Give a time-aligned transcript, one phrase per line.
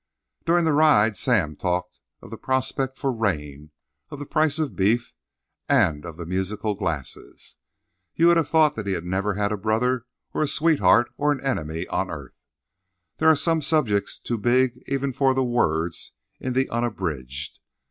[0.47, 3.69] During the ride Sam talked of the prospect for rain,
[4.09, 5.13] of the price of beef,
[5.69, 7.57] and of the musical glasses.
[8.15, 11.39] You would have thought he had never had a brother or a sweetheart or an
[11.45, 12.39] enemy on earth.
[13.17, 17.59] There are some subjects too big even for the words in the "Unabridged."